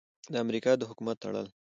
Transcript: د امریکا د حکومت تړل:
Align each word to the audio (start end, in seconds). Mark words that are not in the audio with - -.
د 0.31 0.33
امریکا 0.43 0.71
د 0.77 0.81
حکومت 0.89 1.17
تړل: 1.23 1.47